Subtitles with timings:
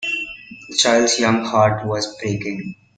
[0.67, 2.73] The child’s young heart was breaking.